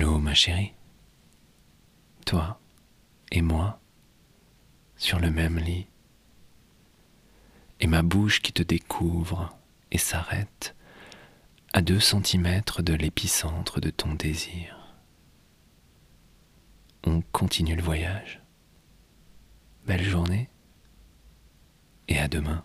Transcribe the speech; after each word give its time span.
Allô, 0.00 0.20
ma 0.20 0.32
chérie? 0.32 0.74
Toi 2.24 2.60
et 3.32 3.42
moi 3.42 3.80
sur 4.96 5.18
le 5.18 5.28
même 5.28 5.58
lit. 5.58 5.88
Et 7.80 7.88
ma 7.88 8.02
bouche 8.02 8.40
qui 8.40 8.52
te 8.52 8.62
découvre 8.62 9.58
et 9.90 9.98
s'arrête 9.98 10.76
à 11.72 11.80
deux 11.82 11.98
centimètres 11.98 12.80
de 12.80 12.94
l'épicentre 12.94 13.80
de 13.80 13.90
ton 13.90 14.14
désir. 14.14 14.94
On 17.02 17.20
continue 17.32 17.74
le 17.74 17.82
voyage. 17.82 18.40
Belle 19.84 20.04
journée 20.04 20.48
et 22.06 22.20
à 22.20 22.28
demain. 22.28 22.64